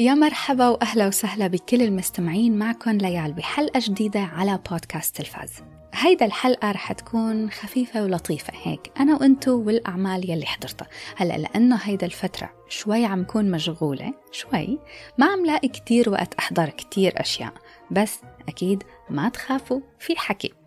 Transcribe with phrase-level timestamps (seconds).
[0.00, 5.52] يا مرحبا وأهلا وسهلا بكل المستمعين معكم ليال بحلقة جديدة على بودكاست تلفاز.
[5.94, 10.88] هيدا الحلقة رح تكون خفيفة ولطيفة هيك أنا وأنتو والأعمال يلي حضرتها.
[11.16, 14.78] هلأ لأنه هيدا الفترة شوي عم كون مشغولة شوي
[15.18, 17.52] ما عم لاقي كتير وقت أحضر كتير أشياء
[17.90, 18.18] بس
[18.48, 20.57] أكيد ما تخافوا في حكي.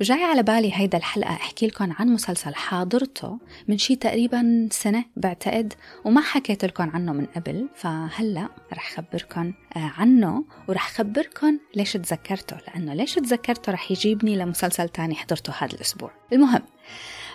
[0.00, 3.38] وجاي على بالي هيدا الحلقة أحكي لكم عن مسلسل حاضرته
[3.68, 5.72] من شي تقريبا سنة بعتقد
[6.04, 12.56] وما حكيت لكم عنه من قبل فهلأ رح خبركم آه، عنه ورح خبركم ليش تذكرته
[12.66, 16.10] لأنه ليش تذكرته رح يجيبني لمسلسل تاني حضرته هذا الأسبوع.
[16.32, 16.62] المهم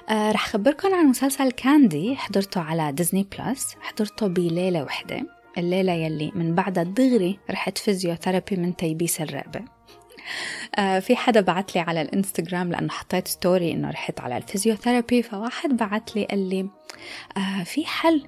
[0.09, 5.25] آه رح خبركم عن مسلسل كاندي حضرته على ديزني بلس حضرته بليلة وحدة
[5.57, 9.78] الليلة يلي من بعدها دغري رحت physiotherapy من تيبيس الرقبة.
[10.75, 15.77] في حدا بعت لي على الانستغرام لأنه حطيت story إنه رحت على ال physiotherapy فواحد
[15.77, 16.69] بعت لي قال لي
[17.37, 18.27] آه في حل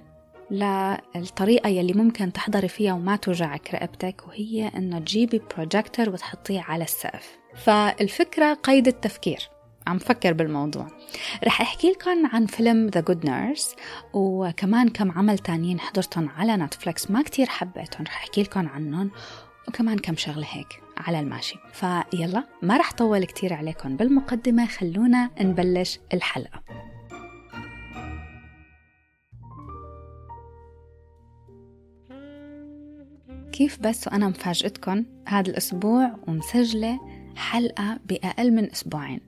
[0.51, 7.37] للطريقة يلي ممكن تحضري فيها وما توجعك رقبتك وهي إنه تجيبي بروجيكتور وتحطيه على السقف.
[7.55, 9.49] فالفكرة قيد التفكير.
[9.87, 10.87] عم فكر بالموضوع.
[11.43, 13.75] رح أحكي لكم عن فيلم The Good Nurse
[14.13, 18.03] وكمان كم عمل تانيين حضرتهم على نتفلكس ما كتير حبيتهم.
[18.03, 19.11] رح أحكي لكم عنهم
[19.67, 20.90] وكمان كم شغلة هيك.
[21.07, 21.55] على الماشي.
[21.73, 23.95] فيلا ما رح طول كتير عليكم.
[23.97, 26.63] بالمقدمة خلونا نبلش الحلقة.
[33.51, 36.99] كيف بس وأنا مفاجئتكم هذا الأسبوع ومسجلة
[37.35, 39.21] حلقة بأقل من أسبوعين؟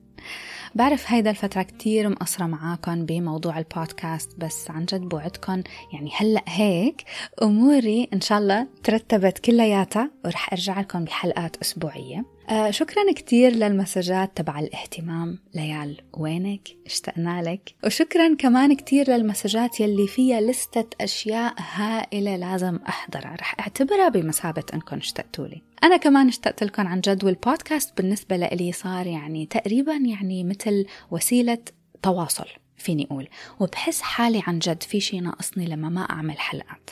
[0.76, 7.04] بعرف هيدا الفترة كتير مقصرة معاكم بموضوع البودكاست بس عن جد بوعدكم يعني هلأ هيك
[7.44, 12.26] أموري إن شاء الله ترتبت كلياتها ورح أرجع لكم بحلقات أسبوعية.
[12.50, 15.40] آه شكرا كتير للمسجات تبع الاهتمام.
[15.56, 17.76] ليال وينك؟ اشتقنا لك.
[17.86, 23.36] وشكرا كمان كتير للمسجات يلي فيها لستة أشياء هائلة لازم أحضرها.
[23.36, 25.62] رح أعتبرها بمثابة أنكم اشتقتوا لي.
[25.84, 31.58] أنا كمان اشتقت لكم عن جد والبودكاست بالنسبة لي صار يعني تقريبا يعني مثل وسيلة
[32.02, 32.48] تواصل
[32.78, 33.28] فيني أقول.
[33.60, 36.90] وبحس حالي عن جد في شي ناقصني لما ما أعمل حلقات.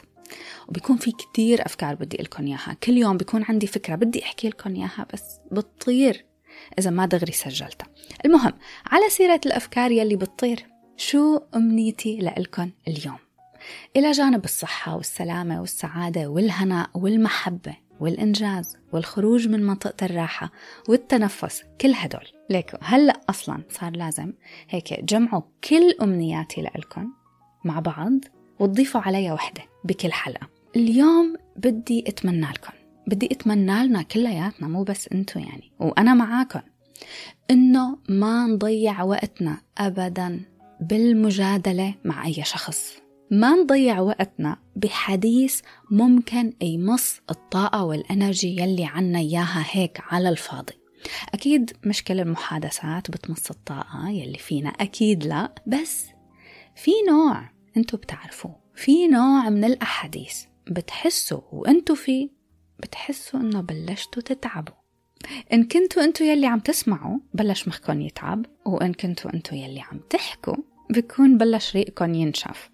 [0.67, 2.77] وبيكون في كتير أفكار بدي لكم إياها.
[2.83, 6.25] كل يوم بيكون عندي فكرة بدي أحكي لكم إياها بس بتطير
[6.79, 7.87] إذا ما دغري سجلتها.
[8.25, 8.53] المهم
[8.85, 10.65] على سيرة الأفكار يلي بتطير
[10.97, 13.17] شو أمنيتي لإلكم اليوم؟
[13.95, 20.51] إلى جانب الصحة والسلامة والسعادة والهناء والمحبة والإنجاز والخروج من منطقة الراحة
[20.89, 22.27] والتنفس كل هدول.
[22.49, 24.33] ليكو هلأ أصلا صار لازم
[24.69, 27.13] هيك جمعوا كل أمنياتي لإلكم
[27.63, 28.13] مع بعض
[28.59, 29.70] وتضيفوا عليها وحدة.
[29.83, 30.47] بكل حلقة.
[30.75, 32.73] اليوم بدي أتمنى لكم
[33.07, 36.61] بدي أتمنى لنا كلياتنا مو بس أنتو يعني وأنا معاكم
[37.51, 40.41] إنه ما نضيع وقتنا أبدا
[40.81, 42.93] بالمجادلة مع أي شخص.
[43.31, 50.73] ما نضيع وقتنا بحديث ممكن يمص الطاقة والإنرجي يلي عنا إياها هيك على الفاضي.
[51.33, 56.05] أكيد مش كل المحادثات بتمص الطاقة يلي فينا أكيد لا بس
[56.75, 58.60] في نوع أنتو بتعرفوه.
[58.81, 62.29] في نوع من الأحاديث بتحسوا وانتو فيه
[62.79, 64.73] بتحسوا إنه بلشتوا تتعبوا.
[65.53, 70.55] إن كنتوا انتو يلي عم تسمعوا بلش مخكن يتعب وإن كنتوا انتو يلي عم تحكوا
[70.89, 72.69] بكون بلش ريقكم ينشف.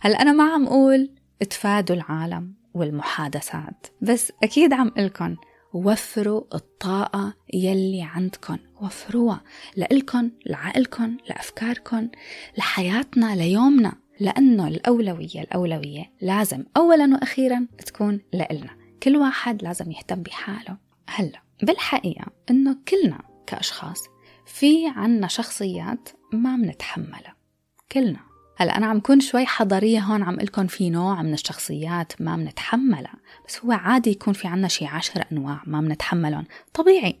[0.00, 1.10] هلأ أنا ما عم أقول
[1.50, 5.36] تفادوا العالم والمحادثات بس أكيد عم قلكن
[5.74, 9.42] وفروا الطاقة يلي عندكن وفروها
[9.76, 12.10] لإلكن لعقلكن لأفكاركن
[12.58, 14.02] لحياتنا ليومنا.
[14.20, 18.70] لأنه الأولوية الأولوية لازم أولا وأخيرا تكون لإلنا.
[19.02, 20.76] كل واحد لازم يهتم بحاله.
[21.08, 23.98] هلأ بالحقيقة إنه كلنا كأشخاص
[24.46, 27.36] في عنا شخصيات ما بنتحملها
[27.92, 28.20] كلنا.
[28.56, 33.14] هلأ أنا عم كون شوي حضارية هون عم لكم في نوع من الشخصيات ما بنتحملها
[33.48, 36.44] بس هو عادي يكون في عنا شي عشر أنواع ما بنتحملهم
[36.74, 37.20] طبيعي.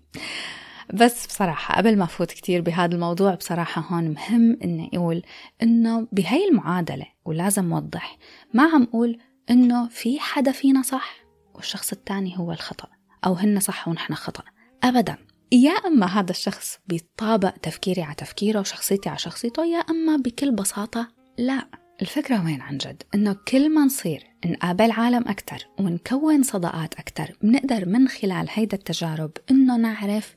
[0.92, 5.22] بس بصراحة قبل ما أفوت كتير بهذا الموضوع بصراحة هون مهم إني أقول
[5.62, 8.18] إنه بهاي المعادلة ولازم أوضح
[8.54, 9.18] ما عم أقول
[9.50, 11.14] إنه في حدا فينا صح
[11.54, 12.88] والشخص التاني هو الخطأ
[13.26, 14.44] أو هن صح ونحن خطأ
[14.82, 15.16] أبدا
[15.52, 21.08] يا أما هذا الشخص بيطابق تفكيري على تفكيره وشخصيتي على شخصيته يا أما بكل بساطة
[21.38, 21.68] لا
[22.02, 27.88] الفكرة وين عن جد؟ إنه كل ما نصير نقابل عالم أكتر ونكون صداقات أكتر بنقدر
[27.88, 30.36] من خلال هيدا التجارب إنه نعرف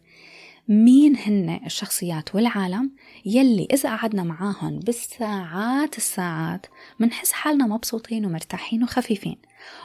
[0.67, 2.91] مين هن الشخصيات والعالم
[3.25, 6.65] يلي إذا قعدنا معاهم بالساعات الساعات
[6.99, 9.37] منحس حالنا مبسوطين ومرتاحين وخفيفين.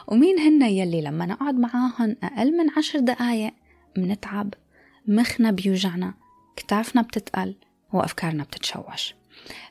[0.07, 3.53] ومين هن يلي لما نقعد معاهم أقل من عشر دقايق
[3.97, 4.53] منتعب
[5.07, 6.13] مخنا بيوجعنا
[6.55, 7.55] كتافنا بتتقل
[7.93, 9.15] وأفكارنا بتتشوش.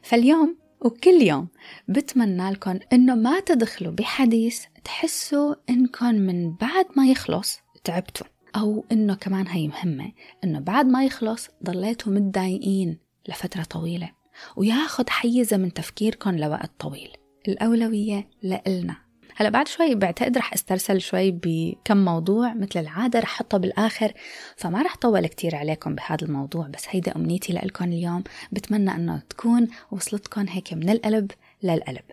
[0.02, 1.48] فاليوم وكل يوم
[1.88, 8.26] بتمنى لكم إنه ما تدخلوا بحديث تحسوا إنكم من بعد ما يخلص تعبتوا.
[8.56, 10.12] أو إنه كمان هي مهمة
[10.44, 12.98] إنه بعد ما يخلص ضليتوا متضايقين
[13.28, 14.10] لفترة طويلة
[14.56, 17.12] وياخد حيزة من تفكيركم لوقت طويل
[17.48, 18.96] الأولوية لإلنا.
[19.36, 24.12] هلأ بعد شوي بعتقد رح أسترسل شوي بكم موضوع مثل العادة رح حطه بالآخر
[24.56, 28.24] فما رح طول كتير عليكم بهذا الموضوع بس هيدا أمنيتي لكم اليوم.
[28.52, 31.30] بتمنى أنه تكون وصلتكم هيك من القلب
[31.62, 32.04] للقلب.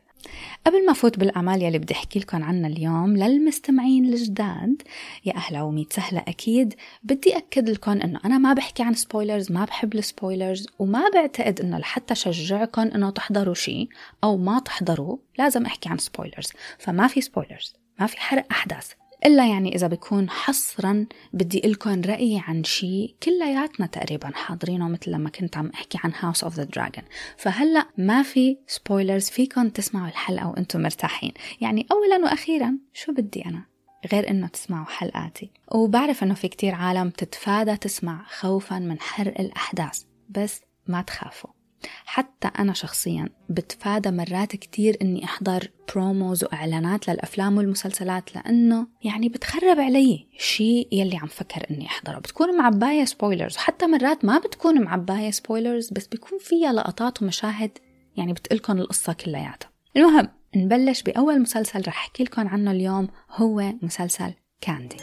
[0.66, 4.82] قبل ما فوت بالأعمال يلي بدي أحكي لكم عنها اليوم للمستمعين الجداد
[5.26, 6.74] يا أهلا وميت سهلة أكيد.
[7.04, 11.62] بدي أكد لكم أنه أنا ما بحكي عن spoilers ما بحب ال spoilers وما بعتقد
[11.62, 13.90] أنه لحتى شجعكم أنه تحضروا شيء
[14.24, 18.92] أو ما تحضروا لازم أحكي عن spoilers فما في spoilers ما في حرق أحداث.
[19.26, 25.30] إلا يعني إذا بيكون حصرا بدي لكم رأيي عن شيء كلياتنا تقريبا حاضرينه مثل لما
[25.30, 27.04] كنت عم أحكي عن House of the Dragon
[27.38, 31.34] فهلأ ما في spoilers فيكم تسمعوا الحلقة وأنتم مرتاحين.
[31.62, 33.66] يعني أولا وأخيرا شو بدي أنا؟
[34.12, 35.52] غير إنه تسمعوا حلقاتي.
[35.72, 41.57] وبعرف إنه في كتير عالم تتفادى تسمع خوفا من حرق الأحداث بس ما تخافوا.
[42.06, 49.80] حتى أنا شخصيا بتفادى مرات كتير إني أحضر promos وإعلانات للأفلام والمسلسلات لأنه يعني بتخرب
[49.80, 52.20] علي شيء يلي عم فكر إني أحضره.
[52.20, 57.72] بتكون معباية spoilers وحتى مرات ما بتكون معباية spoilers بس بيكون فيها لقطات ومشاهد
[58.16, 59.70] يعني بتقلكن القصة كلياتها.
[59.98, 64.98] المهم نبلش بأول مسلسل رح أحكي لكم عنه اليوم هو مسلسل Candy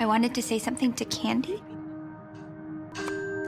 [0.00, 1.60] I wanted to say something to Candy.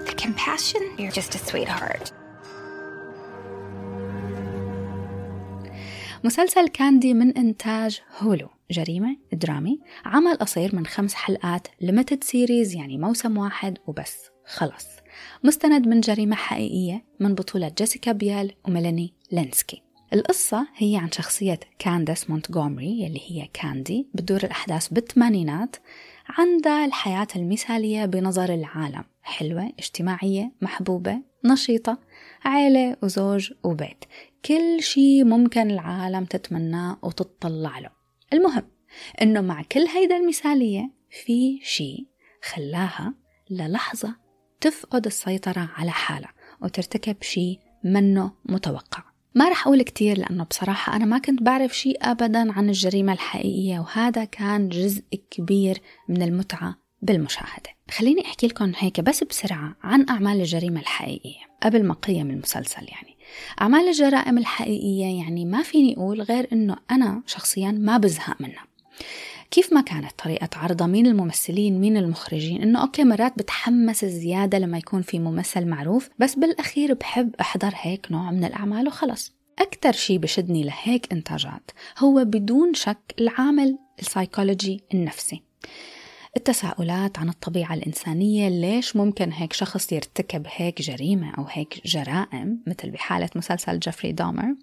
[0.08, 2.12] The compassion, you're just a sweetheart.
[6.24, 8.48] مسلسل Candy من إنتاج Hulu.
[8.70, 9.80] جريمة درامي.
[10.04, 14.30] عمل قصير من خمس حلقات limited series يعني موسم واحد وبس.
[14.46, 14.86] خلص
[15.44, 19.82] مستند من جريمة حقيقية من بطولة جيسيكا بيال وميلاني لينسكي.
[20.12, 25.76] القصة هي عن شخصية كاندس مونتغومري يلي هي كاندي بتدور الأحداث بالثمانينات
[26.28, 29.04] عندها الحياة المثالية بنظر العالم.
[29.22, 31.98] حلوة اجتماعية محبوبة نشيطة
[32.44, 34.04] عيلة وزوج وبيت.
[34.44, 37.90] كل شي ممكن العالم تتمناه وتتطلع له.
[38.32, 38.70] المهم
[39.22, 40.90] إنه مع كل هيدا المثالية
[41.24, 42.06] في شي
[42.42, 43.14] خلاها
[43.50, 44.16] للحظة
[44.60, 46.32] تفقد السيطرة على حالها
[46.62, 49.02] وترتكب شي منه متوقع.
[49.34, 53.78] ما رح أقول كتير لأنه بصراحة أنا ما كنت بعرف شيء أبدا عن الجريمة الحقيقية
[53.78, 57.70] وهذا كان جزء كبير من المتعة بالمشاهدة.
[57.90, 63.16] خليني أحكي لكم هيك بس بسرعة عن أعمال الجريمة الحقيقية قبل ما قيم المسلسل يعني.
[63.60, 68.64] أعمال الجرائم الحقيقية يعني ما فيني أقول غير أنه أنا شخصيا ما بزهق منها.
[69.50, 74.78] كيف ما كانت طريقة عرضها مين الممثلين مين المخرجين؟ إنه okay مرات بتحمس زيادة لما
[74.78, 79.32] يكون في ممثل معروف بس بالأخير بحب أحضر هيك نوع من الأعمال وخلص.
[79.58, 85.42] أكثر شيء بشدني لهيك إنتاجات هو بدون شك العامل السايكولوجي النفسي.
[86.36, 92.90] التساؤلات عن الطبيعة الإنسانية ليش ممكن هيك شخص يرتكب هيك جريمة أو هيك جرائم مثل
[92.90, 94.54] بحالة مسلسل جيفري دومر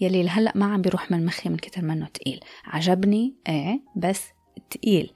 [0.00, 2.40] يلي لهلأ ما عم بيروح من مخي من كتر منه تقيل.
[2.64, 4.22] عجبني إيه بس
[4.70, 5.12] تقيل.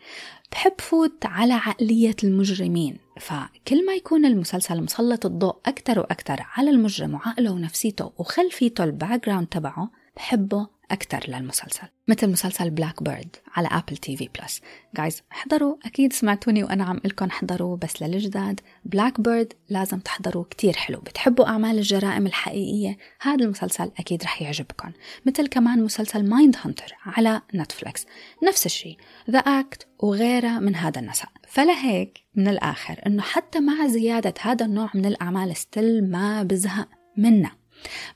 [0.52, 2.98] بحب فوت على عقلية المجرمين.
[3.20, 9.46] فكل ما يكون المسلسل مسلط الضوء أكتر وأكتر على المجرم وعقله ونفسيته وخلفيته ال background
[9.46, 14.60] تبعه بحبه أكثر للمسلسل مثل مسلسل Black Bird على Apple TV Plus
[14.96, 20.72] guys احضروا أكيد سمعتوني وأنا عم لكم احضروا بس للجداد Black Bird لازم تحضروا كتير
[20.72, 20.98] حلو.
[21.00, 24.92] بتحبوا أعمال الجرائم الحقيقية؟ هذا المسلسل أكيد رح يعجبكم
[25.26, 28.06] مثل كمان مسلسل Mindhunter على نتفليكس
[28.44, 28.96] نفس الشيء
[29.30, 34.90] The Act وغيرها من هذا النسق فلهيك من الآخر أنه حتى مع زيادة هذا النوع
[34.94, 37.56] من الأعمال still ما بزهق منها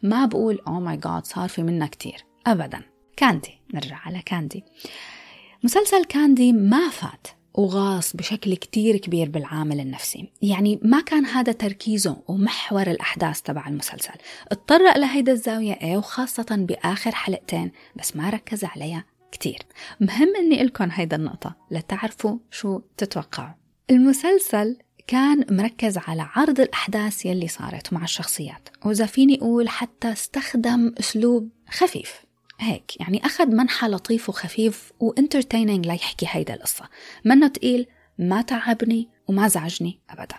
[0.02, 2.27] ما بقول oh my God صار في منا كتير.
[2.46, 2.82] ابدا.
[3.16, 3.60] Candy.
[3.74, 4.64] نرجع على Candy.
[5.62, 10.32] مسلسل Candy ما فات وغاص بشكل كتير كبير بالعامل النفسي.
[10.42, 14.14] يعني ما كان هذا تركيزه ومحور الأحداث تبع المسلسل.
[14.52, 19.58] اتطرق لهيدا الزاوية إيه وخاصة بآخر حلقتين بس ما ركز عليها كتير.
[20.00, 23.54] مهم إني لكم هيدا النقطة لتعرفوا شو تتوقعوا.
[23.90, 30.94] المسلسل كان مركز على عرض الأحداث يلي صارت مع الشخصيات وإذا فيني أقول حتى استخدم
[31.00, 32.27] أسلوب خفيف.
[32.58, 36.88] هيك يعني أخذ منحى لطيف وخفيف وانترتيننج ليحكي هيدا القصة.
[37.24, 37.86] منه تقيل
[38.18, 40.36] ما تعبني وما زعجني أبدا.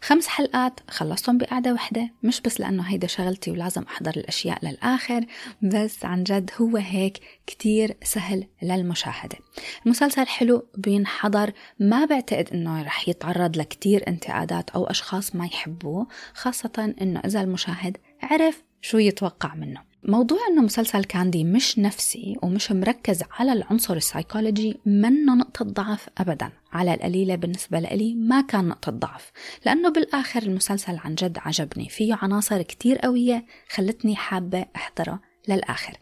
[0.00, 5.24] خمس حلقات خلصتهم بقعدة وحدة مش بس لأنه هيدا شغلتي ولازم أحضر الأشياء للآخر
[5.62, 9.38] بس عن جد هو هيك كتير سهل للمشاهدة.
[9.86, 11.52] المسلسل حلو بينحضر.
[11.78, 17.96] ما بعتقد أنه رح يتعرض لكتير انتقادات أو أشخاص ما يحبوه خاصة أنه إذا المشاهد
[18.22, 19.91] عرف شو يتوقع منه.
[20.04, 26.50] موضوع إنه مسلسل كاندي مش نفسي ومش مركز على العنصر السايكولوجي منه نقطة ضعف ابدا.
[26.72, 29.32] على القليلة بالنسبة لي ما كان نقطة ضعف
[29.66, 31.88] لأنه بالآخر المسلسل عن جد عجبني.
[31.88, 35.96] فيه عناصر كتير قوية خلتني حابة أحضره للآخر.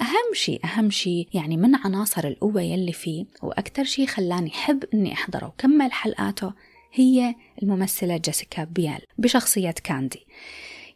[0.00, 5.12] أهم شيء أهم شيء يعني من عناصر القوة يلي فيه وأكتر شيء خلاني حب أني
[5.12, 6.52] أحضره وكمل حلقاته
[6.92, 10.26] هي الممثلة جيسيكا بيال بشخصية كاندي.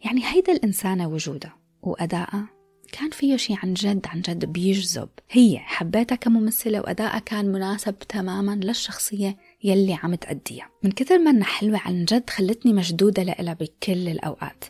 [0.05, 2.61] يعني هيدا الإنسانة وجودها وأدائها
[2.93, 5.09] كان فيه شيء عن جد عن جد بيجذب.
[5.31, 10.71] هي حبيتها كممثلة وأدائها كان مناسب تماما للشخصية يلي عم تأديها.
[10.85, 14.65] من كثر ما إنها حلوة عن جد خلتني مشدودة لإلها بكل الأوقات.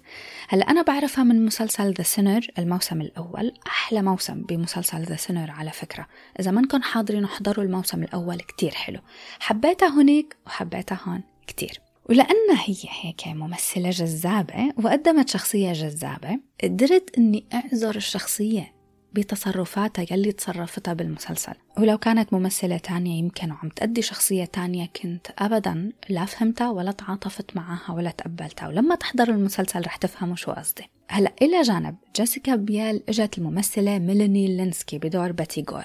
[0.49, 3.53] هلأ أنا بعرفها من مسلسل The Sinner الموسم الأول.
[3.67, 6.07] أحلى موسم بمسلسل The Sinner على فكرة.
[6.41, 9.01] إذا منكم حاضرين احضروا الموسم الأول كتير حلو.
[9.41, 11.90] حبيتها هناك وحبيتها هون كتير.
[12.11, 18.73] ولأنها هي هيك ممثلة جذابة وقدمت شخصية جذابة قدرت أني أعذر الشخصية
[19.13, 21.53] بتصرفاتها يلي تصرفتها بالمسلسل.
[21.79, 27.57] ولو كانت ممثلة تانية يمكن وعم تأدي شخصية تانية كنت أبدا لا فهمتها ولا تعاطفت
[27.57, 28.69] معها ولا تقبلتها.
[28.69, 30.85] ولما تحضروا المسلسل رح تفهموا شو قصدي.
[31.09, 35.85] هلأ إلى جانب جيسيكا بيال إجت الممثلة ميلاني لينسكي بدور بيتي جور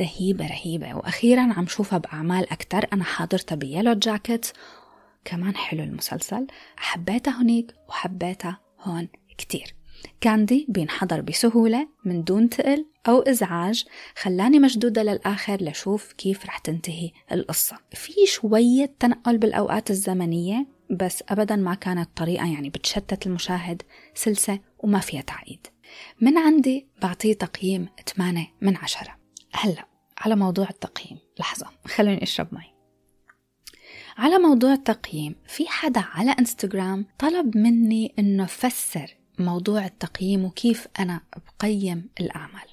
[0.00, 0.94] رهيبة رهيبة.
[0.94, 2.86] وأخيرا عم شوفها بأعمال أكتر.
[2.92, 4.46] أنا حاضرتها Yellowjackets
[5.24, 6.46] كمان حلو المسلسل.
[6.76, 9.08] حبيتها هنيك وحبيتها هون
[9.38, 9.74] كتير.
[10.20, 13.84] Candy بينحضر بسهولة من دون تقل أو إزعاج
[14.16, 17.76] خلاني مشدودة للآخر لشوف كيف رح تنتهي القصة.
[17.92, 23.82] في شوية تنقل بالأوقات الزمنية بس أبدا ما كانت طريقة يعني بتشتت المشاهد
[24.14, 25.66] سلسة وما فيها تعقيد.
[26.20, 29.16] من عندي بعطيه تقييم 8 من عشرة.
[29.52, 29.86] هلأ
[30.18, 31.18] على موضوع التقييم.
[31.40, 32.79] لحظة خلوني أشرب مي.
[34.18, 41.20] على موضوع التقييم في حدا على إنستغرام طلب مني إنه فسر موضوع التقييم وكيف أنا
[41.58, 42.70] بقيم الأعمال.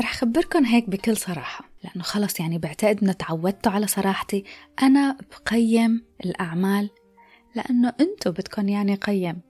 [0.00, 4.44] رح خبركن هيك بكل صراحة لأنه خلص يعني بعتقد إنه تعودتوا على صراحتي
[4.82, 6.90] أنا بقيم الأعمال
[7.54, 9.40] لأنه أنتوا بدكن يعني قيم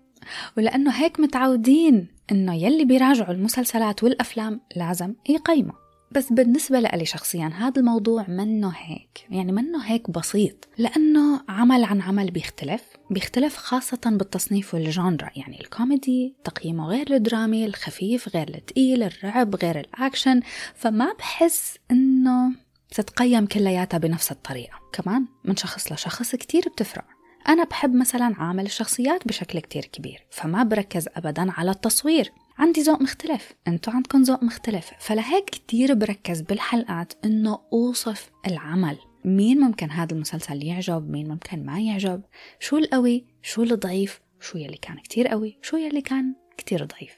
[0.57, 5.83] ولأنه هيك متعودين إنه يلي بيراجعوا المسلسلات والأفلام لازم يقيموا.
[6.15, 12.01] بس بالنسبة لي شخصيا هذا الموضوع منه هيك يعني منه هيك بسيط لأنه عمل عن
[12.01, 19.55] عمل بيختلف بيختلف خاصة بالتصنيف والجانرا يعني الكوميدي تقييمه غير الدرامي الخفيف غير الثقيل الرعب
[19.55, 20.41] غير الأكشن
[20.75, 22.53] فما بحس إنه
[22.93, 24.79] تتقيم كلياتها بنفس الطريقة.
[24.93, 27.05] كمان من شخص لشخص كتير بتفرق.
[27.49, 32.33] أنا بحب مثلا عامل الشخصيات بشكل كتير كبير فما بركز أبدا على التصوير.
[32.59, 38.99] عندي ذوق مختلف أنتوا عندكم ذوق مختلف فلهيك كتير بركز بالحلقات انه اوصف العمل.
[39.25, 42.23] مين ممكن هذا المسلسل يعجب؟ مين ممكن ما يعجب؟
[42.61, 47.17] شو القوي؟ شو الضعيف؟ شو يلي كان كتير قوي؟ شو يلي كان كتير ضعيف؟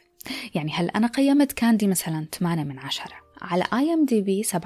[0.54, 4.56] يعني هل أنا قيمت Candy مثلا 8 من 10 على IMDb 7.2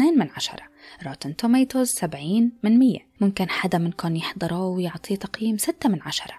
[0.00, 0.58] من 10
[1.06, 6.34] Rotten Tomatoes 70 من 100 ممكن حدا منكم يحضره ويعطيه تقييم 6 من 10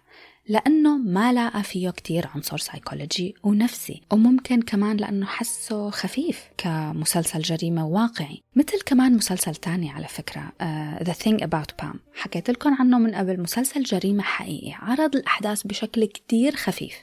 [0.50, 7.88] لأنه ما لاقى فيه كتير عنصر سايكولوجي ونفسي وممكن كمان لأنه حسه خفيف كمسلسل جريمة
[7.88, 8.42] واقعي.
[8.56, 11.98] مثل كمان مسلسل تاني على فكرة uh, The Thing About Pam.
[12.16, 16.94] حكيت لكم عنه من قبل مسلسل جريمة حقيقي عرض الأحداث بشكل كتير خفيف.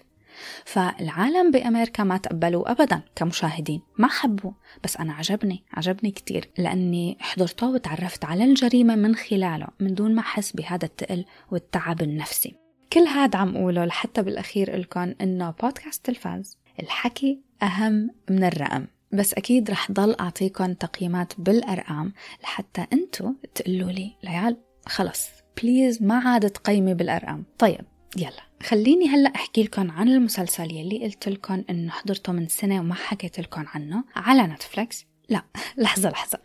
[0.65, 4.53] فالعالم بأمريكا ما تقبلوا أبدا كمشاهدين ما حبوا
[4.85, 10.21] بس أنا عجبني عجبني كتير لأني حضرته وتعرفت على الجريمة من خلاله من دون ما
[10.21, 12.66] أحس بهذا التقل والتعب النفسي.
[12.97, 18.87] كل هذا عم قوله لحتى بالأخير لكم إنه بودكاست تلفاز الحكي أهم من الرقم.
[19.13, 22.13] بس أكيد رح ضل أعطيكم تقييمات بالأرقام
[22.43, 25.29] لحتى أنتوا تقولوا لي ليال خلص.
[25.63, 27.45] بليز ما عاد تقيمي بالأرقام.
[27.59, 27.85] طيب
[28.17, 28.43] يلا.
[28.63, 33.41] خليني هلأ أحكي لكم عن المسلسل يلي قلت لكم إنه حضرته من سنة وما حكيت
[33.41, 35.43] لكم عنه على نتفلكس لا
[35.77, 36.39] لحظة لحظة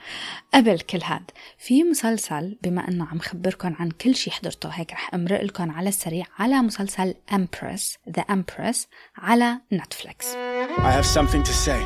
[0.54, 5.14] قبل كل هاد في مسلسل بما إنه عم خبركم عن كل شي حضرته هيك رح
[5.14, 8.78] امرق لكم على السريع على مسلسل Empress The Empress
[9.18, 10.34] على نتفليكس
[10.78, 11.82] I have something to say.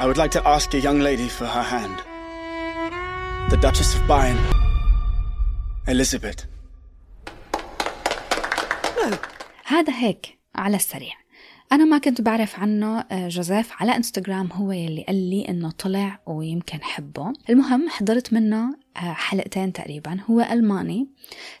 [0.00, 1.96] I would like to ask a young lady for her hand.
[3.50, 4.38] The Duchess of Bayern.
[5.86, 6.46] Elizabeth.
[9.64, 11.23] هذا هيك على السريع
[11.72, 16.20] أنا ما كنت بعرف عنه آه، جوزيف على إنستغرام هو يلي قال لي إنه طلع
[16.26, 17.32] ويمكن حبه.
[17.50, 21.08] المهم حضرت منه آه، حلقتين تقريبا هو ألماني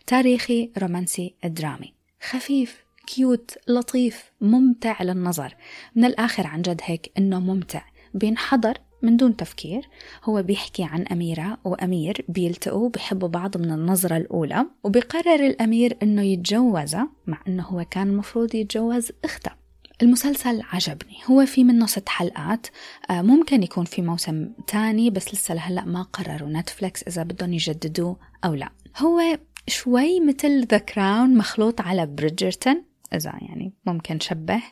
[0.06, 1.94] تاريخي رومانسي درامي.
[2.30, 5.56] خفيف cute لطيف ممتع للنظر.
[5.94, 7.82] من الآخر عن جد هيك إنه ممتع.
[8.14, 9.88] بينحضر من دون تفكير.
[10.24, 17.08] هو بيحكي عن أميرة وأمير بيلتقوا بيحبوا بعض من النظرة الأولى وبيقرر الأمير إنه يتجوزها
[17.26, 19.63] مع إنه هو كان المفروض يتجوز أختها
[20.02, 21.16] المسلسل عجبني.
[21.26, 22.66] هو في منه ست حلقات.
[23.10, 28.16] آه، ممكن يكون في موسم تاني بس لسه لهلا ما قرروا نتفلكس إذا بدهم يجددوه
[28.44, 28.70] أو لا.
[28.96, 32.84] هو شوي مثل The Crown مخلوط على Bridgerton
[33.14, 34.62] إذا يعني ممكن شبه.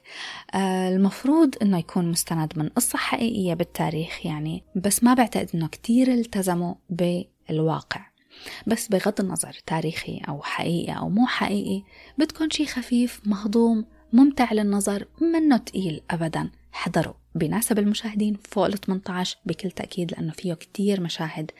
[0.55, 6.13] آه، المفروض إنه يكون مستند من قصة حقيقية بالتاريخ يعني بس ما بعتقد إنه كتير
[6.13, 8.13] التزموا بالواقع.
[8.67, 11.83] بس بغض النظر تاريخي أو حقيقي أو مو حقيقي
[12.19, 16.51] بتكون شي خفيف مهضوم ممتع للنظر منه تقيل أبدا.
[16.73, 21.51] حضروا بيناسب المشاهدين فوق ال 18 بكل تأكيد لأنه فيه كتير مشاهد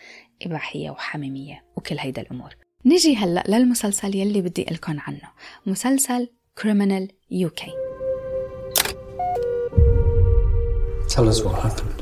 [0.43, 2.57] إباحية وحميمية وكل هيدا الأمور.
[2.85, 5.29] نجي هلأ للمسلسل يلي بدي لكم عنه.
[5.67, 6.29] مسلسل
[6.61, 7.63] Criminal UK
[11.09, 12.01] Tell us what happened.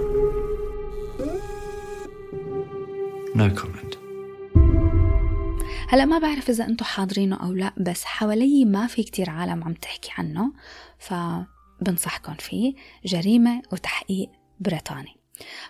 [3.34, 3.89] No comment.
[5.92, 9.74] هلا ما بعرف إذا أنتم حاضرينه أو لا بس حوالي ما في كتير عالم عم
[9.74, 10.52] تحكي عنه
[10.98, 14.30] فبنصحكم فيه جريمة وتحقيق
[14.60, 15.16] بريطاني.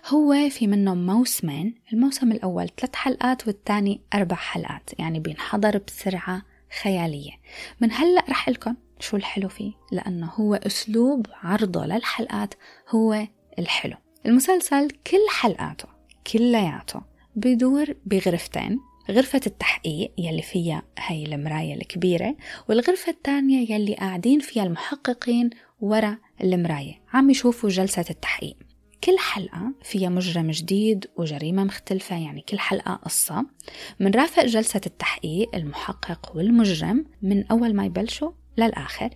[0.07, 6.41] هو في منه موسمين الموسم الأول ثلاث حلقات والثاني أربع حلقات يعني بينحضر بسرعة
[6.81, 7.31] خيالية.
[7.79, 12.53] من هلأ رح لكم شو الحلو فيه لأنه هو أسلوب عرضه للحلقات
[12.89, 13.27] هو
[13.59, 13.97] الحلو.
[14.25, 15.87] المسلسل كل حلقاته
[16.33, 17.01] كلياته
[17.35, 22.35] بدور بغرفتين غرفة التحقيق يلي فيها هي المراية الكبيرة
[22.69, 25.49] والغرفة الثانية يلي قاعدين فيها المحققين
[25.81, 27.01] ورا المراية.
[27.13, 28.57] عم يشوفوا جلسة التحقيق.
[29.03, 33.45] كل حلقة فيها مجرم جديد وجريمة مختلفة يعني كل حلقة قصة.
[34.01, 39.09] رافق جلسة التحقيق المحقق والمجرم من أول ما يبلشوا للآخر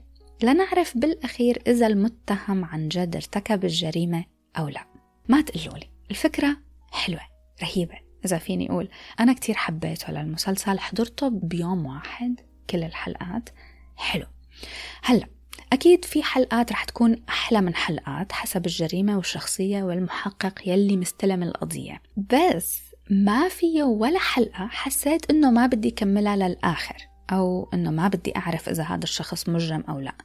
[0.43, 4.25] لنعرف بالأخير إذا المتهم عن جد ارتكب الجريمة
[4.57, 4.85] أو لا.
[5.29, 6.57] ما تقولوا لي الفكرة
[6.91, 7.21] حلوة
[7.63, 8.04] رهيبة.
[8.25, 8.89] إذا فيني أقول.
[9.19, 12.39] أنا كتير حبيته للمسلسل حضرته بيوم واحد
[12.69, 13.49] كل الحلقات.
[13.95, 14.25] حلو.
[15.03, 15.27] هلأ
[15.73, 22.01] أكيد في حلقات رح تكون أحلى من حلقات حسب الجريمة والشخصية والمحقق يلي مستلم القضية.
[22.17, 27.14] بس ما فيه ولا حلقة حسيت إنه ما بدي كملها للآخر.
[27.31, 30.15] أو إنه ما بدي أعرف إذا هذا الشخص مجرم أو لا.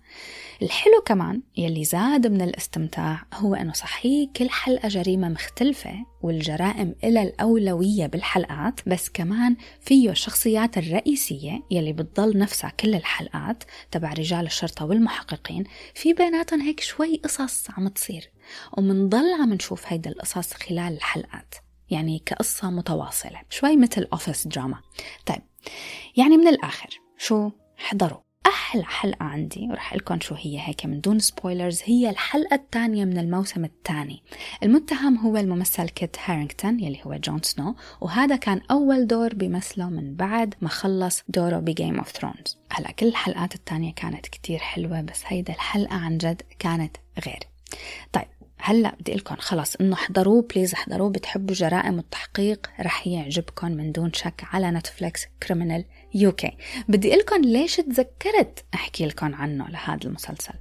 [0.63, 7.23] الحلو كمان يلي زاد من الاستمتاع هو أنه صحيح كل حلقة جريمة مختلفة والجرائم إلى
[7.23, 14.85] الأولوية بالحلقات بس كمان فيه الشخصيات الرئيسية يلي بتضل نفسها كل الحلقات تبع رجال الشرطة
[14.85, 15.65] والمحققين.
[15.95, 18.31] في بيناتهم هيك شوي قصص عم تصير
[18.79, 21.55] ومنضل عم نشوف هيدا القصص خلال الحلقات
[21.91, 24.81] يعني كقصة متواصلة شوي مثل office drama
[25.27, 25.43] طيب
[26.17, 31.19] يعني من الآخر شو؟ حضروا أحلى حلقة عندي ورح قلكم شو هي هيك من دون
[31.19, 34.23] spoilers هي الحلقة الثانية من الموسم الثاني.
[34.63, 40.15] المتهم هو الممثل كيت هارينغتون يلي هو جون سنو وهذا كان أول دور بمثله من
[40.15, 45.01] بعد ما خلص دوره ب Game of Thrones هلا كل الحلقات الثانية كانت كتير حلوة
[45.01, 46.97] بس هيدا الحلقة عن جد كانت
[47.27, 47.41] غير.
[48.13, 48.29] طيب
[48.63, 51.11] هلا بدي قلكم خلص إنه احضروه please احضروه.
[51.11, 56.57] بتحبوا جرائم التحقيق؟ رح يعجبكم من دون شك على نتفليكس Criminal UK
[56.89, 60.55] بدي قلكم ليش تذكرت أحكي لكم عنه لهذا المسلسل.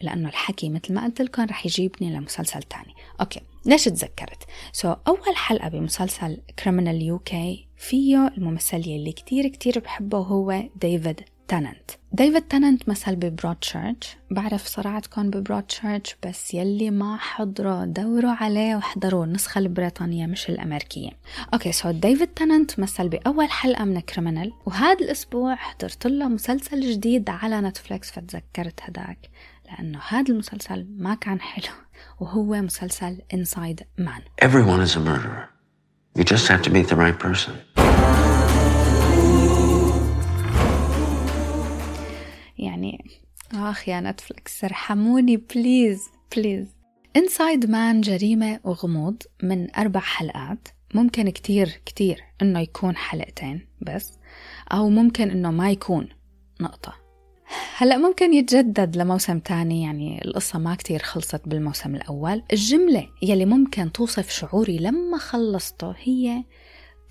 [0.00, 2.94] لأنه الحكي مثل ما قلت لكم رح يجيبني لمسلسل تاني.
[3.20, 9.78] okay ليش تذكرت؟ so so, أول حلقة بمسلسل Criminal UK فيه الممثل يلي كتير كتير
[9.78, 16.90] بحبه هو ديفيد تاننت ديفيد تاننت مثل ب Broadchurch بعرف صرعتكم ب Broadchurch بس يلي
[16.90, 21.10] ما حضروا دوروا عليه واحضروا النسخة البريطانية مش الأمريكية.
[21.54, 27.30] okay so ديفيد تاننت مثل بأول حلقة من Criminal وهذا الأسبوع حضرت له مسلسل جديد
[27.30, 29.30] على نتفليكس فتذكرت هداك.
[29.66, 31.74] لأنه هذا المسلسل ما كان حلو
[32.20, 34.22] وهو مسلسل Inside Man.
[34.38, 35.48] Everyone is a murderer.
[36.16, 37.52] You just have to meet the right person.
[42.64, 43.04] يعني.
[43.54, 46.66] آخ يا نتفلكس ارحموني please please
[47.16, 50.68] Inside Man جريمة وغموض من أربع حلقات.
[50.94, 54.12] ممكن كتير كتير إنه يكون حلقتين بس
[54.72, 56.08] أو ممكن إنه ما يكون
[56.60, 56.94] نقطة.
[57.76, 62.42] هلأ ممكن يتجدد لموسم تاني يعني القصة ما كتير خلصت بالموسم الأول.
[62.52, 66.44] الجملة يلي ممكن توصف شعوري لما خلصته هي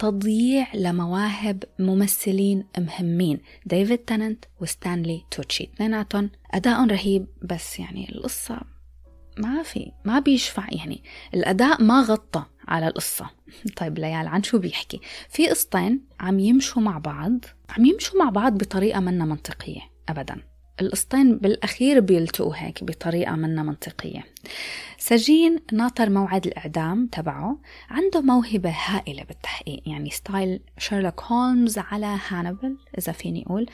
[0.01, 3.39] تضييع لمواهب ممثلين مهمين.
[3.65, 5.69] ديفيد تننت وستانلي توتشي.
[5.75, 8.61] اثنيناتهم أداء رهيب بس يعني القصة
[9.37, 11.03] ما في ما بيشفع يعني.
[11.33, 13.29] الأداء ما غطى على القصة.
[13.77, 18.57] طيب ليال عن شو بيحكي؟ في قصتين عم يمشوا مع بعض عم يمشوا مع بعض
[18.57, 20.50] بطريقة منا منطقية أبدا.
[20.81, 24.23] القصتين بالأخير بيلتقوا هيك بطريقة منا منطقية.
[24.97, 32.77] سجين ناطر موعد الإعدام تبعه عنده موهبة هائلة بالتحقيق يعني style شيرلوك هولمز على هانيبال
[32.97, 33.65] إذا فيني أقول.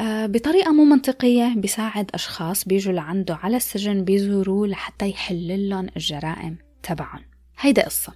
[0.00, 6.56] آه، بطريقة مو منطقية بيساعد أشخاص بيجوا لعنده على السجن بيزوروه لحتى يحل لهم الجرائم
[6.82, 7.20] تبعهم.
[7.60, 8.12] هيدا قصة.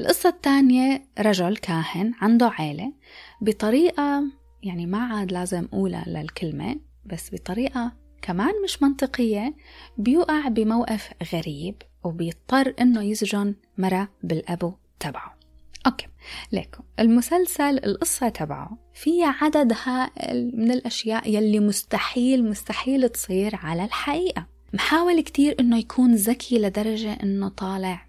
[0.00, 2.92] القصة الثانية رجل كاهن عنده عيلة
[3.40, 4.24] بطريقة
[4.62, 9.54] يعني ما عاد لازم أقولها للكلمة بس بطريقة كمان مش منطقية
[9.98, 15.38] بيوقع بموقف غريب وبيضطر إنه يسجن مرة بالأبو تبعه.
[15.86, 16.06] أوكي
[16.52, 24.46] ليكو المسلسل القصة تبعه فيها عدد هائل من الأشياء يلي مستحيل مستحيل تصير على الحقيقة.
[24.72, 28.06] محاول كتير إنه يكون ذكي لدرجة إنه طالع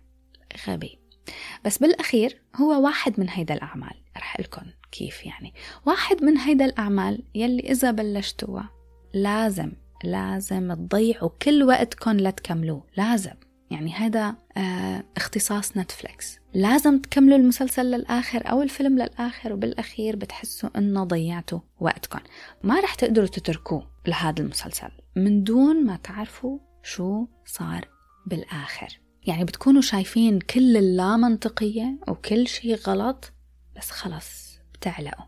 [0.68, 1.00] غبي.
[1.66, 3.94] بس بالأخير هو واحد من هيدا الأعمال.
[4.18, 5.54] رح لكم كيف يعني.
[5.86, 8.75] واحد من هيدا الأعمال يلي إذا بلشتوها
[9.16, 9.72] لازم
[10.04, 13.34] لازم تضيعوا كل وقتكم لتكملوه لازم.
[13.72, 21.04] يعني هذا آه اختصاص نتفليكس لازم تكملوا المسلسل للآخر أو الفيلم للآخر وبالأخير بتحسوا إنه
[21.04, 22.20] ضيعتوا وقتكم.
[22.64, 27.88] ما رح تقدروا تتركوه لهذا المسلسل من دون ما تعرفوا شو صار
[28.28, 29.00] بالآخر.
[29.28, 33.34] يعني بتكونوا شايفين كل اللا منطقية وكل شيء غلط
[33.78, 35.26] بس خلص بتعلقوا.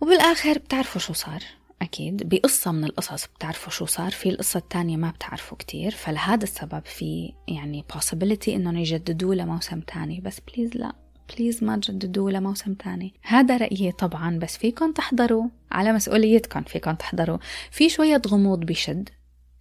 [0.00, 1.59] وبالآخر بتعرفوا شو صار.
[1.82, 2.28] أكيد.
[2.28, 4.10] بقصة من القصص بتعرفوا شو صار.
[4.10, 5.90] في القصة الثانية ما بتعرفوا كتير.
[5.90, 10.20] فلهذا السبب في يعني possibility إنهم يجددوه لموسم تاني.
[10.20, 10.92] بس please لا.
[11.36, 13.14] please ما تجددوه لموسم تاني.
[13.22, 14.38] هذا رأيي طبعا.
[14.38, 15.44] بس فيكم تحضروا.
[15.70, 17.38] على مسؤوليتكم فيكم تحضروا.
[17.70, 19.08] في شوية غموض بشد.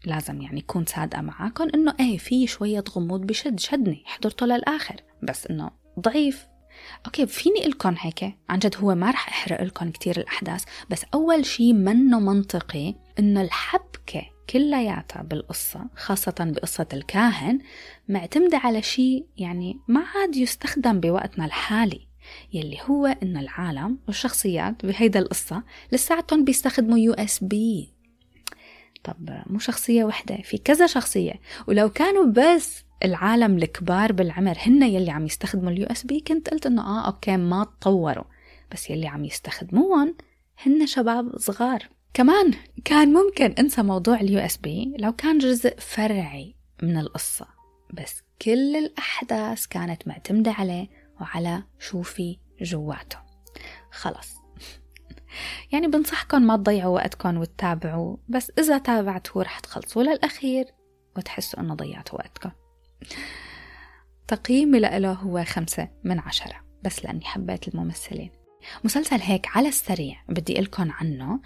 [0.06, 3.60] لازم يعني كون صادقة معاكم إنه إيه في شوية غموض بشد.
[3.60, 4.04] شدني.
[4.06, 4.96] حضرته للآخر.
[5.24, 6.48] بس إنه ضعيف.
[7.06, 11.46] okay فيني قلكم هيك؟ عن جد هو ما رح أحرق لكم كثير الأحداث بس أول
[11.46, 17.60] شيء منه منطقي إنه الحبكة كلياتها بالقصة خاصة بقصة الكاهن
[18.10, 22.08] معتمدة على شيء يعني ما عاد يستخدم بوقتنا الحالي
[22.54, 27.94] يلي هو إنه العالم والشخصيات بهيدا القصة لساتهم بيستخدموا USB.
[29.04, 31.34] طب مو شخصية وحدة في كذا شخصية
[31.68, 36.82] ولو كانوا بس العالم الكبار بالعمر هن يلي عم يستخدموا ال USB كنت قلت إنه
[36.82, 38.24] آه okay ما تطوروا.
[38.72, 40.16] بس يلي عم يستخدموهم
[40.64, 41.90] هن شباب صغار.
[42.14, 42.54] كمان
[42.86, 47.48] كان ممكن انسى موضوع ال USB لو كان جزء فرعي من القصة.
[47.94, 50.88] بس كل الأحداث كانت معتمدة عليه
[51.22, 53.18] وعلى شو في جواته.
[53.92, 54.36] خلص.
[55.72, 58.18] يعني بنصحكم ما تضيعوا وقتكم وتتابعوا.
[58.30, 60.66] بس إذا تابعتوا رح تخلصوا للأخير
[61.18, 62.52] وتحسوا إنه ضيعتوا وقتكم.
[64.28, 66.56] تقييمي له هو خمسة من عشرة.
[66.84, 68.32] بس لأني حبيت الممثلين.
[68.84, 71.40] مسلسل هيك على السريع بدي لكم عنه.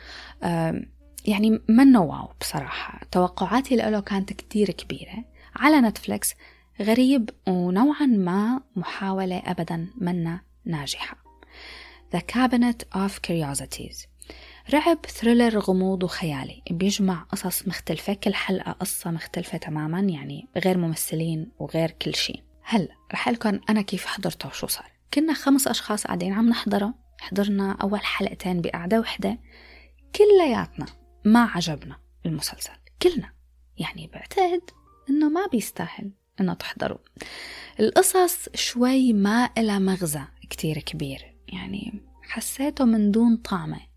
[1.25, 3.01] يعني منه wow بصراحة.
[3.11, 5.23] توقعاتي له كانت كتير كبيرة.
[5.55, 6.33] على نتفليكس
[6.81, 11.17] غريب ونوعا ما محاولة أبدا منا ناجحة.
[12.15, 14.07] The Cabinet of Curiosities.
[14.69, 16.61] رعب thriller غموض وخيالي.
[16.71, 22.43] بيجمع قصص مختلفة كل حلقة قصة مختلفة تماما يعني غير ممثلين وغير كل شيء.
[22.63, 24.91] هلا رح قلكم أنا كيف حضرته وشو صار.
[25.13, 26.93] كنا خمس أشخاص قاعدين عم نحضره.
[27.19, 29.39] حضرنا أول حلقتين بقعدة وحدة.
[30.15, 30.85] كلياتنا
[31.25, 32.73] ما عجبنا المسلسل.
[33.01, 33.33] كلنا.
[33.77, 34.61] يعني بعتقد
[35.09, 36.97] إنه ما بيستاهل إنه تحضروا.
[37.79, 41.35] القصص شوي ما إلها مغزى كتير كبير.
[41.47, 43.92] يعني حسيته من دون طعمة.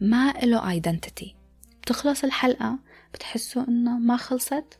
[0.00, 1.36] ما له ايدنتيتي
[1.82, 2.78] بتخلص الحلقة
[3.14, 4.78] بتحسوا إنه ما خلصت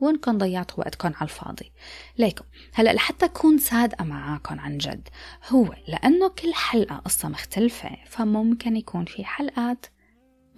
[0.00, 1.72] وانكم ضيعتوا وقتكم على الفاضي.
[2.18, 2.44] ليكم
[2.74, 5.08] هلأ لحتى أكون صادقة معاكم عن جد
[5.48, 9.86] هو لأنه كل حلقة قصة مختلفة فممكن يكون في حلقات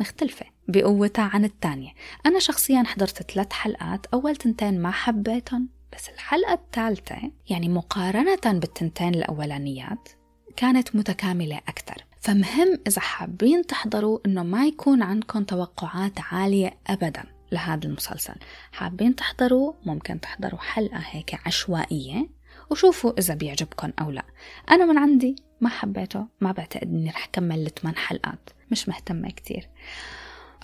[0.00, 1.90] مختلفة بقوتها عن الثانية
[2.26, 9.14] أنا شخصيا حضرت ثلاث حلقات أول تنتين ما حبيتهم بس الحلقة الثالثة يعني مقارنة بالتنتين
[9.14, 10.08] الأولانيات
[10.56, 12.04] كانت متكاملة أكثر.
[12.22, 18.34] فمهم إذا حابين تحضروا إنه ما يكون عندكم توقعات عالية أبدا لهذا المسلسل.
[18.72, 22.28] حابين تحضروا؟ ممكن تحضروا حلقة هيك عشوائية
[22.70, 24.24] وشوفوا إذا بيعجبكم أو لا.
[24.70, 28.50] أنا من عندي ما حبيته ما بعتقد إني رح كمل الثمان حلقات.
[28.70, 29.68] مش مهتمة كتير.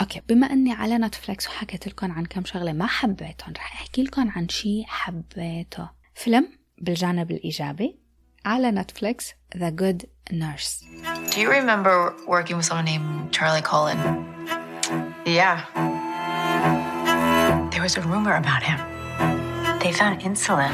[0.01, 4.29] okay بما إني على نتفلكس وحكيت لكم عن كم شغلة ما حبيتهم رح أحكي لكم
[4.29, 5.89] عن شيء حبيته.
[6.15, 7.99] فيلم بالجانب الإيجابي
[8.45, 10.83] على نتفليكس The Good Nurse.
[11.31, 13.97] Do you remember working with someone named Charlie Cullen?
[15.25, 15.65] Yeah.
[17.71, 18.79] There was a rumor about him.
[19.81, 20.73] They found insulin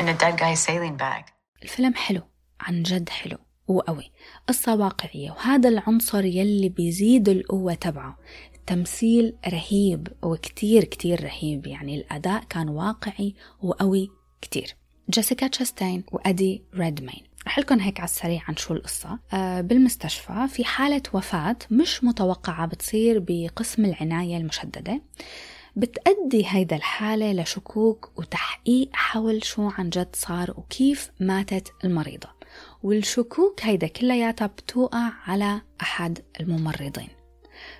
[0.00, 1.24] in a dead guy's saline bag.
[1.62, 2.22] الفيلم حلو
[2.60, 3.38] عن جد حلو
[3.68, 4.12] وقوي
[4.48, 8.18] قصة واقعية وهذا العنصر يلي بيزيد القوة تبعه
[8.54, 14.10] التمثيل رهيب وكتير كتير رهيب يعني الأداء كان واقعي وقوي
[14.42, 14.76] كتير
[15.10, 19.18] جيسيكا تشاستين وأدي ريدمين رح لكم هيك على السريع عن شو القصة.
[19.32, 25.02] آه بالمستشفى في حالة وفاة مش متوقعة بتصير بقسم العناية المشددة.
[25.76, 32.28] بتأدي هيدا الحالة لشكوك وتحقيق حول شو عن جد صار وكيف ماتت المريضة.
[32.82, 37.08] والشكوك هيدا كلياتها بتوقع على أحد الممرضين.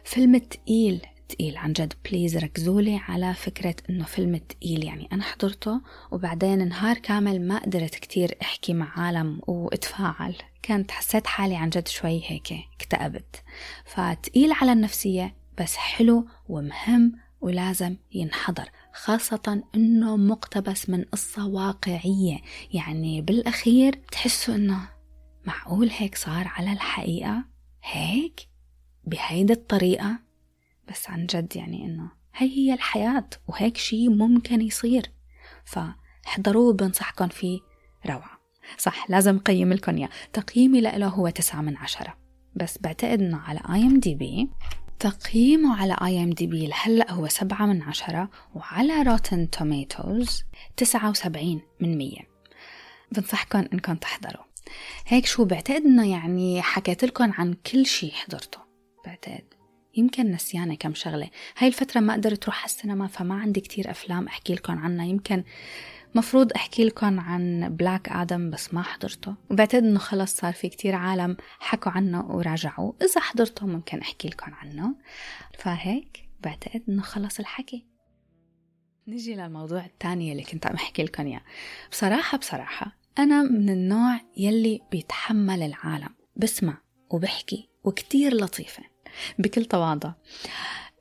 [0.05, 1.93] فيلم تقيل تقيل عن جد.
[2.05, 5.09] بليز ركزولي على فكرة إنه فيلم تقيل يعني.
[5.13, 10.35] أنا حضرته وبعدين نهار كامل ما قدرت كتير أحكي مع عالم وأتفاعل.
[10.63, 13.43] كانت حسيت حالي عن جد شوي هيك اكتئبت.
[13.85, 22.39] فتقيل على النفسية بس حلو ومهم ولازم ينحضر خاصة إنه مقتبس من قصة واقعية.
[22.73, 24.89] يعني بالأخير تحسوا إنه
[25.47, 27.45] معقول هيك صار على الحقيقة؟
[27.83, 28.41] هيك؟
[29.05, 30.30] بهيدي الطريقة؟
[30.91, 35.13] بس عن جد يعني إنه هي هي الحياة وهيك شي ممكن يصير.
[35.65, 37.61] فاحضروه بنصحكم فيه
[38.07, 38.41] روعة.
[38.79, 42.17] صح لازم قيم لكم اياه تقييمي له هو تسعة من عشرة.
[42.55, 44.51] بس بعتقد إنه على IMDb
[44.99, 50.45] تقييمه على IMDb لهلأ هو سبعة من عشرة وعلى Rotten Tomatoes
[50.77, 52.31] تسعة وسبعين من مية.
[53.13, 54.45] بنصحكم انكم تحضروا.
[55.07, 58.59] هيك شو بعتقد إنه يعني حكيت لكم عن كل شي حضرته.
[59.07, 59.60] بعتقد
[59.97, 61.31] يمكن نسيانة كم شغلة.
[61.59, 65.07] هاي الفترة ما قدرت روح على السينما فما عندي كتير أفلام أحكي لكم عنها.
[65.07, 65.45] يمكن
[66.15, 69.35] مفروض أحكي لكم عن Black Adam بس ما حضرته.
[69.51, 74.55] وبعتقد إنه خلص صار في كتير عالم حكوا عنه وراجعوه إذا حضرته ممكن أحكي لكم
[74.55, 74.95] عنه.
[75.59, 77.87] فهيك بعتقد إنه خلص الحكي.
[79.09, 81.43] نجي للموضوع الثاني اللي كنت عم أحكي لكم إياه
[81.91, 86.15] بصراحة بصراحة أنا من النوع يلي بيتحمل العالم.
[86.37, 86.79] بسمع
[87.11, 88.90] وبحكي وكتير لطيفة.
[89.39, 90.13] بكل تواضع.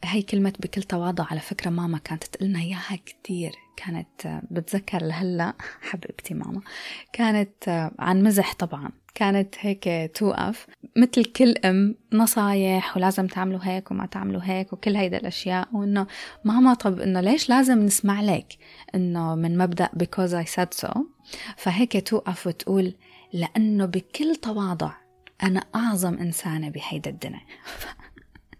[0.03, 3.51] هي كلمة بكل تواضع على فكرة ماما كانت تقلنا إياها كتير.
[3.77, 6.61] كانت بتذكر لهلأ حبيبتي ماما.
[7.13, 8.91] كانت عن مزح طبعا.
[9.15, 10.67] كانت هيك توقف
[10.97, 15.67] مثل كل أم نصايح ولازم تعملوا هيك وما تعملوا هيك وكل هيدا الأشياء.
[15.73, 16.07] وإنه
[16.43, 18.57] ماما طب إنه ليش لازم نسمع لك؟
[18.95, 20.97] إنه من مبدأ because I said so.
[21.57, 22.93] فهيك توقف وتقول
[23.33, 24.91] لأنه بكل تواضع
[25.43, 27.41] أنا أعظم إنسانة بهيدا الدنيا.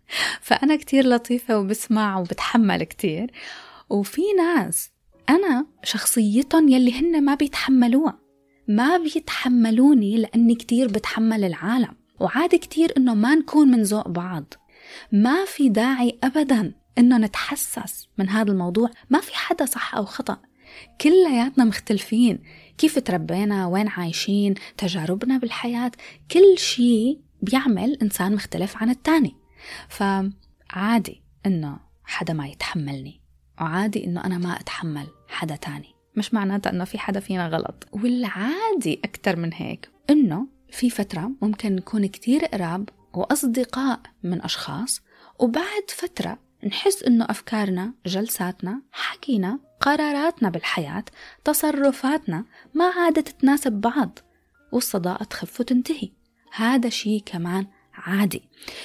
[0.41, 3.31] فأنا كتير لطيفة وبسمع وبتحمل كتير.
[3.89, 4.91] وفي ناس
[5.29, 8.19] أنا شخصيتهم يلي هن ما بيتحملوها.
[8.67, 11.95] ما بيتحملوني لأني كتير بتحمل العالم.
[12.19, 14.53] وعادي كتير إنه ما نكون من ذوق بعض.
[15.11, 18.89] ما في داعي أبدا إنه نتحسس من هذا الموضوع.
[19.09, 20.37] ما في حدا صح أو خطأ.
[21.01, 22.39] كلياتنا مختلفين.
[22.77, 25.91] كيف تربينا؟ وين عايشين؟ تجاربنا بالحياة.
[26.31, 29.35] كل شيء بيعمل إنسان مختلف عن التاني.
[29.89, 33.21] فعادي إنه حدا ما يتحملني
[33.61, 35.95] وعادي إنه أنا ما أتحمل حدا تاني.
[36.15, 37.87] مش معناتها إنه في حدا فينا غلط.
[37.91, 45.01] والعادي أكتر من هيك إنه في فترة ممكن نكون كتير قراب وأصدقاء من أشخاص
[45.39, 51.03] وبعد فترة نحس إنه أفكارنا جلساتنا حكينا قراراتنا بالحياة
[51.43, 54.19] تصرفاتنا ما عادت تناسب بعض
[54.71, 56.11] والصداقة تخف وتنتهي.
[56.53, 57.67] هذا شيء كمان
[57.99, 58.41] عادي.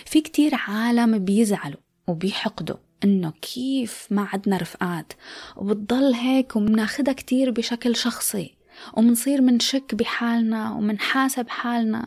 [0.07, 5.13] في كتير عالم بيزعلوا وبيحقدوا إنه كيف ما عدنا رفقات
[5.57, 8.55] وبتضل هيك ومناخدها كتير بشكل شخصي
[8.95, 12.07] ومنصير منشك بحالنا ومنحاسب حالنا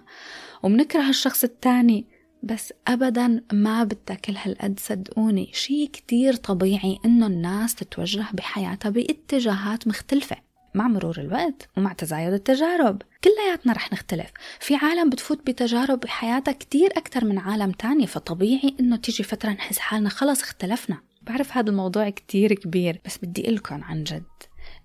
[0.63, 2.05] ومنكره الشخص التاني
[2.43, 5.49] بس أبدا ما بدها كل هالقد صدقوني.
[5.53, 10.46] شي كتير طبيعي إنه الناس تتوجه بحياتها باتجاهات مختلفة.
[10.77, 13.01] مع مرور الوقت ومع تزايد التجارب.
[13.23, 14.31] كلياتنا رح نختلف.
[14.59, 19.79] في عالم بتفوت بتجارب بحياتها كتير أكتر من عالم تاني فطبيعي إنه تيجي فترة نحس
[19.79, 20.97] حالنا خلص اختلفنا.
[21.21, 24.23] بعرف هذا الموضوع كتير كبير بس بدي لكم عن جد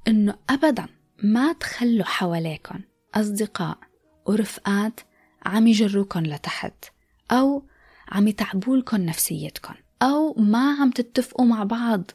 [0.08, 0.86] إنه أبدا
[1.22, 2.80] ما تخلوا حواليكم
[3.14, 3.78] أصدقاء
[4.26, 5.00] ورفقات
[5.46, 6.84] عم يجروكم لتحت
[7.30, 7.66] أو
[8.08, 12.10] عم يتعبولكم نفسيتكم أو ما عم تتفقوا مع بعض.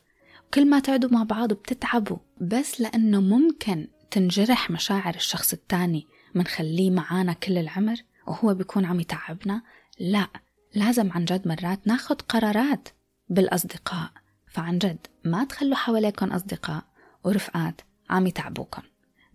[0.53, 7.33] كل ما تقعدوا مع بعض بتتعبوا بس لأنه ممكن تنجرح مشاعر الشخص التاني منخليه معانا
[7.33, 7.95] كل العمر
[8.27, 9.61] وهو بيكون عم يتعبنا.
[9.99, 10.27] لا
[10.75, 12.89] لازم عن جد مرات ناخد قرارات
[13.29, 14.11] بالأصدقاء.
[14.47, 16.83] فعن جد ما تخلوا حواليكم أصدقاء
[17.23, 18.81] ورفقات عم يتعبوكم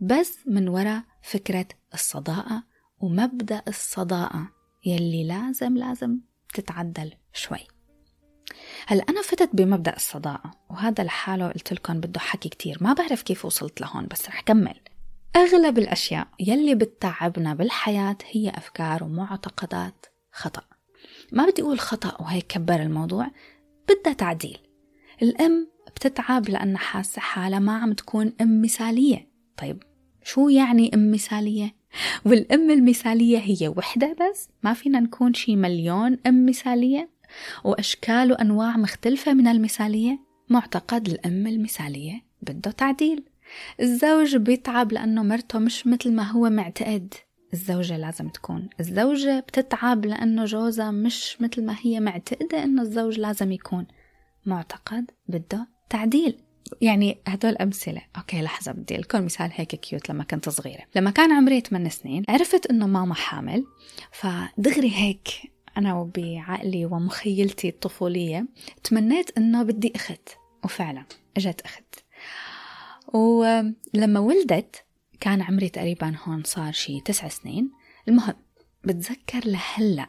[0.01, 2.65] بس من وراء فكرة الصداقة
[2.99, 4.49] ومبدأ الصداقة
[4.87, 6.19] يلي لازم لازم
[6.55, 7.67] تتعدل شوي.
[8.87, 10.51] هلا أنا فتت بمبدأ الصداقة.
[10.73, 12.79] وهذا لحاله قلت لكم بده حكي كتير.
[12.81, 14.75] ما بعرف كيف وصلت لهون بس رح كمل.
[15.37, 20.63] أغلب الأشياء يلي بتتعبنا بالحياة هي أفكار ومعتقدات خطأ.
[21.33, 23.31] ما بدي أقول خطأ وهيك كبر الموضوع
[23.89, 24.59] بدها تعديل.
[25.23, 29.29] الأم بتتعب لأنها حاسة حالها ما عم تكون أم مثالية.
[29.57, 29.83] طيب
[30.25, 31.75] شو يعني أم مثالية؟
[32.25, 37.11] والأم المثالية هي وحدة بس؟ ما فينا نكون شي مليون أم مثالية؟
[37.65, 43.25] وأشكال وأنواع مختلفة من المثالية؟ معتقد الأم المثالية بده تعديل.
[43.81, 47.15] الزوج بيتعب لأنه مرته مش مثل ما هو معتقد.
[47.53, 53.53] الزوجة لازم تكون الزوجة بتتعب لأنه جوزها مش مثل ما هي معتقدة أنه الزوج لازم
[53.53, 53.87] يكون.
[54.47, 56.39] معتقد بده تعديل.
[56.81, 58.03] يعني هدول أمثلة.
[58.17, 60.83] okay لحظة بدي لكم مثال هيك cute لما كنت صغيرة.
[60.97, 63.65] لما كان عمري 8 سنين عرفت إنه ماما حامل.
[64.13, 65.29] فدغري هيك
[65.77, 68.47] أنا وبعقلي ومخيلتي الطفولية
[68.85, 70.42] تمنيت إنه بدي أخت.
[70.65, 71.05] وفعلا
[71.37, 71.95] إجت أخت.
[73.15, 74.85] ولما ولدت
[75.21, 77.71] كان عمري تقريبا هون صار شي تسع سنين.
[78.09, 78.35] المهم
[78.85, 80.09] بتذكر لهلأ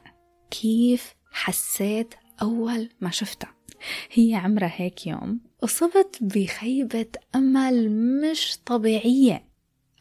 [0.51, 3.53] كيف حسيت أول ما شفتها.
[4.11, 9.45] هي عمرها هيك يوم أصبت بخيبة أمل مش طبيعية.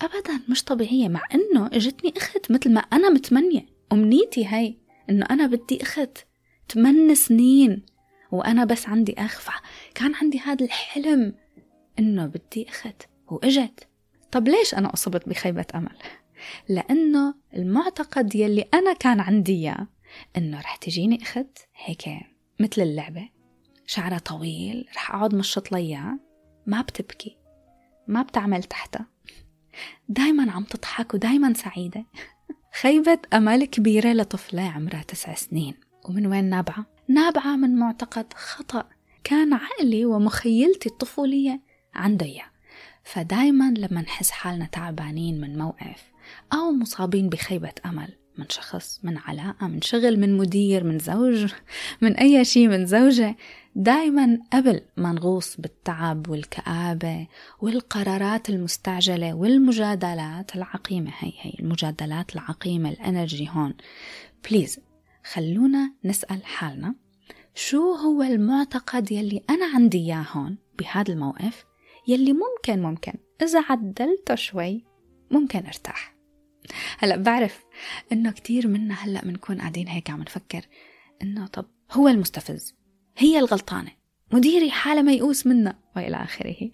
[0.03, 3.67] أبدا مش طبيعية مع أنه إجتني أخت مثل ما أنا متمنية.
[3.93, 4.79] أمنيتي هاي
[5.11, 6.19] أنه أنا بدي أخت
[6.73, 7.83] ثمان سنين.
[8.33, 11.35] وأنا بس عندي أخ فكان عندي هذا الحلم
[11.99, 13.89] أنه بدي أخت وإجت.
[14.31, 15.97] طب ليش أنا أصبت بخيبة أمل؟
[16.69, 19.87] لأنه المعتقد يلي أنا كان عندي إياه
[20.37, 22.05] إنه رح تجيني أخت هيك
[22.61, 23.29] مثل اللعبة.
[23.87, 26.19] شعرها طويل رح أقعد مشط ليا
[26.67, 27.37] ما بتبكي.
[28.07, 29.07] ما بتعمل تحتها.
[30.09, 32.05] دايما عم تضحك ودايما سعيدة.
[32.81, 35.75] خيبة أمل كبيرة لطفلة عمرها تسع سنين.
[36.09, 38.85] ومن وين نابعة؟ نابعة من معتقد خطأ
[39.25, 41.61] كان عقلي ومخيلتي الطفولية
[41.95, 42.53] عنده إياه
[43.05, 46.13] فدايما لما نحس حالنا تعبانين من موقف
[46.53, 51.53] أو مصابين بخيبة أمل من شخص من علاقة من شغل من مدير من زوج
[52.01, 53.37] من أي شيء من زوجة
[53.75, 57.27] دايما قبل ما نغوص بالتعب والكآبة
[57.61, 61.11] والقرارات المستعجلة والمجادلات العقيمة.
[61.19, 63.75] هي هي المجادلات العقيمة الإنرجي هون.
[64.51, 64.81] بليز
[65.33, 66.95] خلونا نسأل حالنا
[67.55, 71.65] شو هو المعتقد يلي أنا عندي إياه هون بهذا الموقف؟
[72.09, 73.13] يلي ممكن ممكن.
[73.43, 74.85] إذا عدلته شوي
[75.31, 76.15] ممكن أرتاح.
[76.99, 77.65] هلأ بعرف
[78.13, 80.67] إنه كتير منا هلأ بنكون قاعدين هيك عم نفكر
[81.23, 82.75] إنه طب هو المستفز
[83.17, 83.91] هي الغلطانة
[84.33, 86.71] مديري حالة ميؤوس منا وإلى آخره.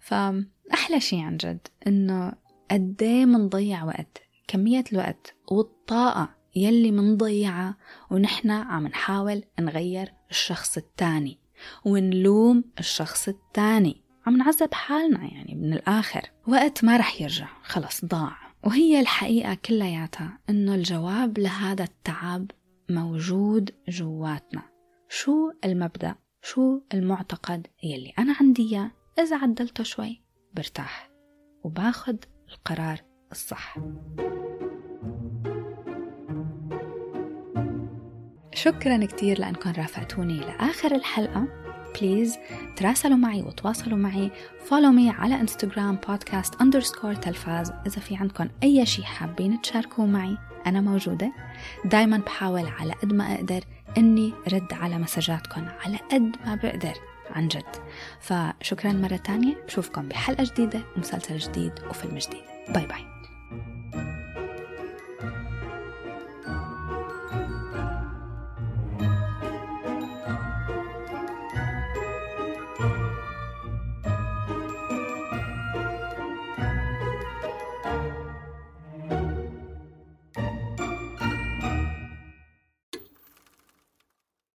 [0.00, 2.32] فأحلى شيء عن جد إنه
[2.70, 7.76] قديه منضيع وقت كمية الوقت والطاقة يلي منضيعها
[8.10, 11.38] ونحن عم نحاول نغير الشخص التاني
[11.84, 14.02] ونلوم الشخص التاني.
[14.26, 16.30] عم نعذب حالنا يعني من الآخر.
[16.48, 18.36] وقت ما رح يرجع خلص ضاع.
[18.64, 22.50] وهي الحقيقة كلياتها إنه الجواب لهذا التعب
[22.90, 24.62] موجود جواتنا.
[25.08, 30.22] شو المبدأ؟ شو المعتقد يلي أنا عندي إياه؟ إذا عدلته شوي
[30.54, 31.10] برتاح.
[31.64, 33.00] وباخد القرار
[33.32, 33.76] الصح.
[38.56, 41.48] شكرا كتير لأنكم رافقتوني لآخر الحلقة.
[42.00, 42.38] please
[42.76, 44.30] تراسلوا معي وتواصلوا معي.
[44.64, 50.38] follow me على انستغرام بودكاست underscore تلفاز إذا في عندكم أي شيء حابين تشاركوه معي.
[50.66, 51.32] أنا موجودة.
[51.84, 53.60] دايما بحاول على قد ما أقدر
[53.98, 56.94] إني رد على مسجاتكم على قد ما بقدر
[57.30, 57.76] عن جد.
[58.20, 59.54] فشكرا مرة تانية.
[59.66, 62.42] بشوفكم بحلقة جديدة ومسلسل جديد وفيلم جديد.
[62.68, 63.15] باي باي